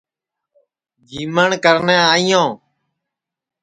جیمٹؔ 1.07 1.49
کرنے 1.63 1.97
آئی 2.11 2.25
یو 2.31 2.45